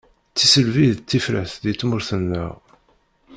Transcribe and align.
Tisselbi 0.35 0.83
i 0.87 0.93
d 0.97 0.99
tifrat 1.09 1.51
di 1.63 1.73
tmurt-nneɣ. 1.75 2.51